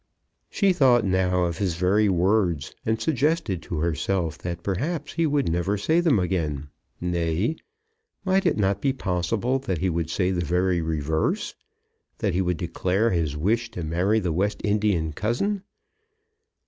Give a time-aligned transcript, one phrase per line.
[0.49, 5.47] She thought now of his very words, and suggested to herself that perhaps he would
[5.51, 6.69] never say them again.
[6.99, 7.57] Nay;
[8.25, 11.53] might it not be possible that he would say the very reverse,
[12.17, 15.61] that he would declare his wish to marry the West Indian cousin.